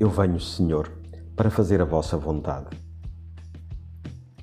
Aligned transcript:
Eu 0.00 0.08
venho, 0.08 0.40
Senhor, 0.40 0.90
para 1.36 1.50
fazer 1.50 1.82
a 1.82 1.84
vossa 1.84 2.16
vontade. 2.16 2.68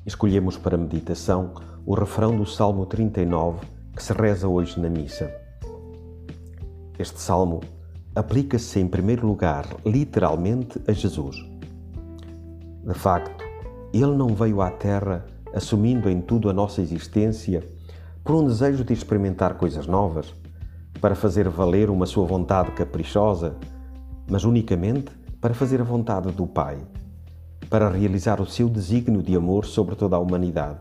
Escolhemos 0.06 0.56
para 0.56 0.78
meditação 0.78 1.56
o 1.84 1.96
refrão 1.96 2.38
do 2.38 2.46
Salmo 2.46 2.86
39 2.86 3.66
que 3.96 4.04
se 4.04 4.14
reza 4.14 4.48
hoje 4.48 4.80
na 4.80 4.88
missa. 4.88 5.34
Este 7.00 7.20
salmo 7.20 7.62
aplica-se 8.14 8.80
em 8.80 8.88
primeiro 8.88 9.26
lugar, 9.26 9.66
literalmente, 9.84 10.80
a 10.88 10.94
Jesus. 10.94 11.38
De 12.86 12.94
facto, 12.94 13.44
ele 13.92 14.16
não 14.16 14.36
veio 14.36 14.62
à 14.62 14.70
Terra 14.70 15.26
assumindo 15.56 16.08
em 16.08 16.22
tudo 16.22 16.52
a 16.52 16.54
nossa 16.54 16.84
existência 16.84 17.68
por 18.24 18.36
um 18.36 18.46
desejo 18.46 18.84
de 18.84 18.94
experimentar 18.94 19.56
coisas 19.56 19.88
novas, 19.88 20.32
para 21.02 21.16
fazer 21.16 21.50
valer 21.50 21.90
uma 21.90 22.06
sua 22.06 22.28
vontade 22.28 22.74
caprichosa, 22.74 23.58
mas 24.30 24.44
unicamente 24.44 25.18
para 25.40 25.54
fazer 25.54 25.80
a 25.82 25.84
vontade 25.84 26.32
do 26.32 26.48
Pai, 26.48 26.78
para 27.70 27.90
realizar 27.90 28.42
o 28.42 28.46
seu 28.46 28.70
desígnio 28.70 29.22
de 29.22 29.36
amor 29.36 29.66
sobre 29.66 29.96
toda 29.96 30.16
a 30.16 30.20
humanidade. 30.20 30.80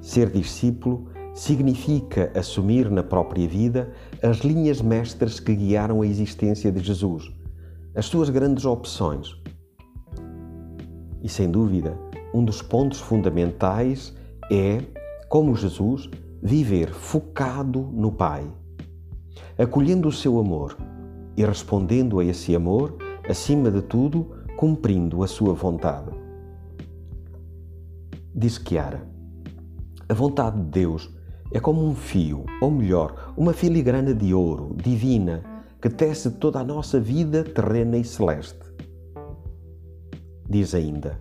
Ser 0.00 0.30
discípulo 0.30 1.08
significa 1.34 2.30
assumir 2.38 2.90
na 2.90 3.02
própria 3.02 3.48
vida 3.48 3.92
as 4.22 4.38
linhas 4.38 4.80
mestras 4.80 5.40
que 5.40 5.54
guiaram 5.54 6.02
a 6.02 6.06
existência 6.06 6.70
de 6.70 6.80
Jesus, 6.80 7.32
as 7.94 8.06
suas 8.06 8.30
grandes 8.30 8.64
opções. 8.64 9.34
E 11.22 11.28
sem 11.28 11.50
dúvida, 11.50 11.98
um 12.32 12.44
dos 12.44 12.62
pontos 12.62 13.00
fundamentais 13.00 14.14
é, 14.50 14.80
como 15.28 15.56
Jesus, 15.56 16.08
viver 16.42 16.92
focado 16.92 17.80
no 17.80 18.12
Pai, 18.12 18.46
acolhendo 19.58 20.08
o 20.08 20.12
seu 20.12 20.38
amor 20.38 20.76
e 21.36 21.44
respondendo 21.44 22.18
a 22.18 22.24
esse 22.24 22.54
amor, 22.54 22.96
acima 23.28 23.70
de 23.70 23.82
tudo, 23.82 24.30
cumprindo 24.56 25.22
a 25.22 25.26
sua 25.26 25.54
vontade. 25.54 26.10
Diz 28.34 28.60
Chiara: 28.66 29.06
A 30.08 30.14
vontade 30.14 30.56
de 30.56 30.70
Deus 30.70 31.10
é 31.52 31.60
como 31.60 31.84
um 31.84 31.94
fio, 31.94 32.44
ou 32.60 32.70
melhor, 32.70 33.32
uma 33.36 33.52
filigrana 33.52 34.14
de 34.14 34.34
ouro 34.34 34.74
divina 34.76 35.42
que 35.80 35.88
tece 35.88 36.30
toda 36.32 36.60
a 36.60 36.64
nossa 36.64 36.98
vida 36.98 37.44
terrena 37.44 37.96
e 37.96 38.04
celeste. 38.04 38.64
Diz 40.48 40.74
ainda: 40.74 41.20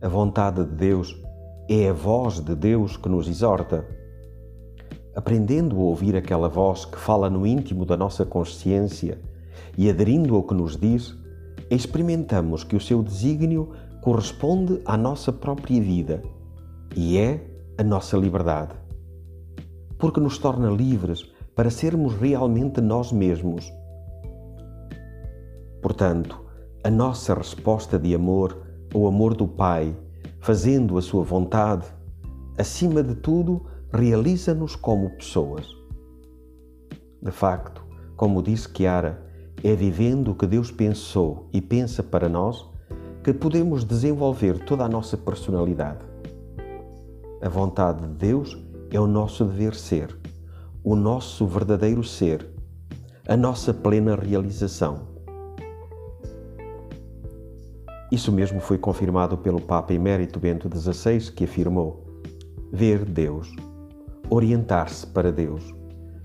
A 0.00 0.08
vontade 0.08 0.64
de 0.64 0.76
Deus 0.76 1.20
é 1.68 1.88
a 1.88 1.92
voz 1.92 2.40
de 2.40 2.54
Deus 2.54 2.96
que 2.96 3.08
nos 3.08 3.28
exorta. 3.28 3.86
Aprendendo 5.14 5.76
a 5.76 5.80
ouvir 5.80 6.14
aquela 6.14 6.48
voz 6.48 6.84
que 6.84 6.98
fala 6.98 7.30
no 7.30 7.46
íntimo 7.46 7.84
da 7.84 7.96
nossa 7.96 8.24
consciência, 8.24 9.18
e 9.76 9.88
aderindo 9.90 10.34
ao 10.34 10.42
que 10.42 10.54
nos 10.54 10.76
diz, 10.76 11.14
experimentamos 11.70 12.64
que 12.64 12.76
o 12.76 12.80
seu 12.80 13.02
desígnio 13.02 13.70
corresponde 14.00 14.80
à 14.84 14.96
nossa 14.96 15.32
própria 15.32 15.80
vida 15.80 16.22
e 16.94 17.18
é 17.18 17.44
a 17.78 17.82
nossa 17.82 18.16
liberdade. 18.16 18.74
Porque 19.98 20.20
nos 20.20 20.38
torna 20.38 20.70
livres 20.70 21.24
para 21.54 21.70
sermos 21.70 22.14
realmente 22.14 22.80
nós 22.80 23.10
mesmos. 23.10 23.72
Portanto, 25.82 26.40
a 26.84 26.90
nossa 26.90 27.34
resposta 27.34 27.98
de 27.98 28.14
amor 28.14 28.62
ao 28.94 29.06
amor 29.06 29.34
do 29.34 29.48
Pai, 29.48 29.96
fazendo 30.38 30.96
a 30.96 31.02
sua 31.02 31.24
vontade, 31.24 31.86
acima 32.56 33.02
de 33.02 33.14
tudo, 33.16 33.66
realiza-nos 33.92 34.76
como 34.76 35.10
pessoas. 35.10 35.66
De 37.20 37.30
facto, 37.30 37.84
como 38.16 38.42
disse 38.42 38.68
Chiara, 38.72 39.25
é 39.62 39.74
vivendo 39.74 40.30
o 40.30 40.34
que 40.34 40.46
Deus 40.46 40.70
pensou 40.70 41.48
e 41.52 41.60
pensa 41.60 42.02
para 42.02 42.28
nós 42.28 42.68
que 43.22 43.32
podemos 43.32 43.84
desenvolver 43.84 44.64
toda 44.64 44.84
a 44.84 44.88
nossa 44.88 45.16
personalidade. 45.16 46.00
A 47.42 47.48
vontade 47.48 48.06
de 48.06 48.14
Deus 48.14 48.56
é 48.90 49.00
o 49.00 49.06
nosso 49.06 49.44
dever 49.44 49.74
ser, 49.74 50.16
o 50.84 50.94
nosso 50.94 51.46
verdadeiro 51.46 52.04
ser, 52.04 52.46
a 53.26 53.36
nossa 53.36 53.74
plena 53.74 54.14
realização. 54.14 55.08
Isso 58.12 58.30
mesmo 58.30 58.60
foi 58.60 58.78
confirmado 58.78 59.36
pelo 59.36 59.60
Papa 59.60 59.92
Emérito 59.92 60.38
Bento 60.38 60.70
XVI, 60.72 61.32
que 61.32 61.44
afirmou: 61.44 62.22
ver 62.72 63.04
Deus, 63.04 63.52
orientar-se 64.30 65.06
para 65.08 65.32
Deus, 65.32 65.74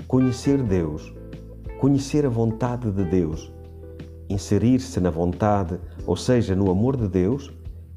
conhecer 0.07 0.61
Deus 0.61 1.11
conhecer 1.81 2.27
a 2.27 2.29
vontade 2.29 2.91
de 2.91 3.03
Deus, 3.03 3.51
inserir-se 4.29 4.99
na 4.99 5.09
vontade, 5.09 5.79
ou 6.05 6.15
seja, 6.15 6.55
no 6.55 6.69
amor 6.69 6.95
de 6.95 7.07
Deus, 7.07 7.51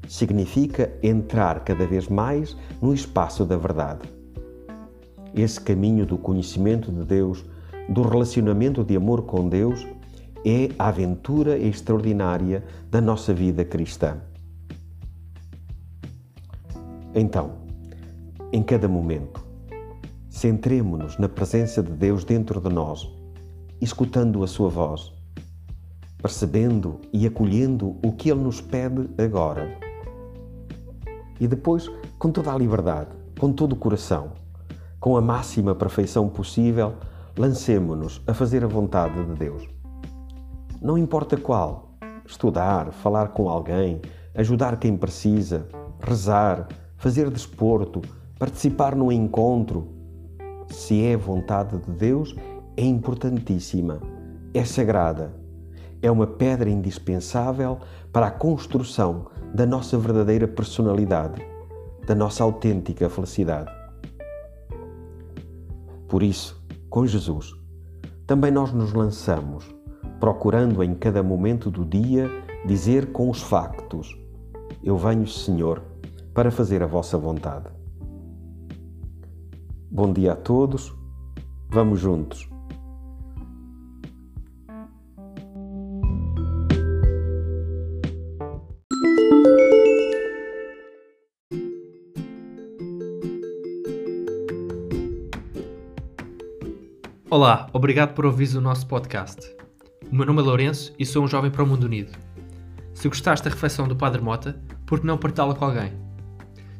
significa 0.07 0.91
entrar 1.03 1.63
cada 1.63 1.85
vez 1.85 2.07
mais 2.07 2.57
no 2.81 2.95
espaço 2.95 3.45
da 3.45 3.55
verdade. 3.55 4.09
Esse 5.35 5.61
caminho 5.61 6.03
do 6.03 6.17
conhecimento 6.17 6.91
de 6.91 7.05
Deus, 7.05 7.45
do 7.87 8.01
relacionamento 8.01 8.83
de 8.83 8.95
amor 8.95 9.21
com 9.21 9.47
Deus, 9.47 9.85
é 10.43 10.71
a 10.79 10.87
aventura 10.87 11.55
extraordinária 11.55 12.63
da 12.89 12.99
nossa 12.99 13.35
vida 13.35 13.63
cristã. 13.63 14.17
Então, 17.13 17.51
em 18.51 18.63
cada 18.63 18.87
momento, 18.87 19.45
centremo-nos 20.27 21.19
na 21.19 21.29
presença 21.29 21.83
de 21.83 21.91
Deus 21.91 22.23
dentro 22.23 22.59
de 22.59 22.69
nós 22.69 23.14
escutando 23.81 24.43
a 24.43 24.47
sua 24.47 24.69
voz, 24.69 25.11
percebendo 26.21 26.99
e 27.11 27.27
acolhendo 27.27 27.97
o 28.03 28.11
que 28.11 28.29
Ele 28.29 28.41
nos 28.41 28.61
pede 28.61 29.09
agora. 29.17 29.77
E 31.39 31.47
depois, 31.47 31.89
com 32.17 32.31
toda 32.31 32.53
a 32.53 32.57
liberdade, 32.57 33.09
com 33.39 33.51
todo 33.51 33.73
o 33.73 33.75
coração, 33.75 34.31
com 34.99 35.17
a 35.17 35.21
máxima 35.21 35.75
perfeição 35.75 36.29
possível, 36.29 36.95
lancemo-nos 37.37 38.21
a 38.25 38.33
fazer 38.33 38.63
a 38.63 38.67
vontade 38.67 39.23
de 39.25 39.33
Deus. 39.33 39.67
Não 40.81 40.97
importa 40.97 41.35
qual, 41.37 41.97
estudar, 42.25 42.91
falar 42.91 43.29
com 43.29 43.49
alguém, 43.49 44.01
ajudar 44.33 44.77
quem 44.77 44.95
precisa, 44.95 45.67
rezar, 45.99 46.67
fazer 46.97 47.29
desporto, 47.29 48.01
participar 48.39 48.95
num 48.95 49.11
encontro. 49.11 49.89
Se 50.69 51.03
é 51.05 51.15
vontade 51.15 51.77
de 51.77 51.91
Deus, 51.91 52.35
é 52.77 52.83
importantíssima, 52.83 54.01
é 54.53 54.65
sagrada, 54.65 55.33
é 56.01 56.11
uma 56.11 56.27
pedra 56.27 56.69
indispensável 56.69 57.79
para 58.11 58.27
a 58.27 58.31
construção 58.31 59.27
da 59.53 59.65
nossa 59.65 59.97
verdadeira 59.97 60.47
personalidade, 60.47 61.41
da 62.05 62.13
nossa 62.13 62.43
autêntica 62.43 63.09
felicidade. 63.09 63.71
Por 66.07 66.21
isso, 66.21 66.61
com 66.89 67.07
Jesus, 67.07 67.53
também 68.27 68.51
nós 68.51 68.71
nos 68.73 68.93
lançamos, 68.93 69.65
procurando 70.19 70.83
em 70.83 70.93
cada 70.93 71.23
momento 71.23 71.71
do 71.71 71.85
dia 71.85 72.29
dizer 72.65 73.11
com 73.11 73.29
os 73.29 73.41
factos: 73.41 74.17
Eu 74.83 74.97
venho, 74.97 75.27
Senhor, 75.27 75.81
para 76.33 76.51
fazer 76.51 76.83
a 76.83 76.87
vossa 76.87 77.17
vontade. 77.17 77.67
Bom 79.89 80.11
dia 80.11 80.33
a 80.33 80.35
todos, 80.35 80.93
vamos 81.69 81.99
juntos 81.99 82.54
Olá, 97.27 97.67
obrigado 97.73 98.13
por 98.13 98.23
ouvir 98.23 98.55
o 98.55 98.61
nosso 98.61 98.85
podcast. 98.85 99.41
O 100.11 100.15
meu 100.15 100.27
nome 100.27 100.41
é 100.41 100.43
Lourenço 100.43 100.93
e 100.97 101.03
sou 101.03 101.23
um 101.23 101.27
jovem 101.27 101.49
para 101.49 101.63
o 101.63 101.67
mundo 101.67 101.85
unido. 101.85 102.15
Se 102.93 103.07
gostaste 103.07 103.43
da 103.43 103.49
reflexão 103.49 103.87
do 103.87 103.95
Padre 103.95 104.21
Mota, 104.21 104.61
por 104.85 104.99
que 104.99 105.07
não 105.07 105.17
partilhá-la 105.17 105.55
com 105.55 105.65
alguém? 105.65 105.91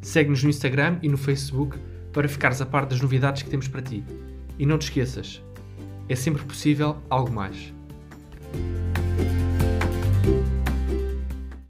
Segue-nos 0.04 0.44
no 0.44 0.50
Instagram 0.52 1.00
e 1.02 1.10
no 1.10 1.18
Facebook 1.18 1.80
para 2.14 2.28
ficares 2.28 2.62
a 2.62 2.66
par 2.66 2.86
das 2.86 3.02
novidades 3.02 3.42
que 3.42 3.50
temos 3.50 3.68
para 3.68 3.82
ti. 3.82 4.06
E 4.60 4.68
não 4.68 4.78
te 4.78 4.84
esqueças, 4.84 5.42
é 6.08 6.16
sempre 6.16 6.44
possível 6.44 6.98
algo 7.10 7.32
mais. 7.32 7.75